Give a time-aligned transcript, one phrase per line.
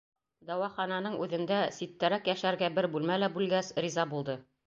[0.51, 4.39] Дауахананың үҙендә, ситтәрәк йәшәргә бер бүлмә лә бүлгәс, риза булды.